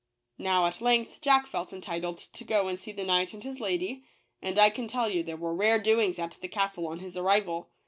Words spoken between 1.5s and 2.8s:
entitled to go and